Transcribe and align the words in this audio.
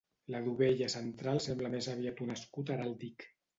La 0.35 0.39
dovella 0.45 0.87
central 0.93 1.43
sembla 1.47 1.71
més 1.75 1.91
aviat 1.93 2.25
un 2.29 2.37
escut 2.39 2.75
heràldic. 2.79 3.31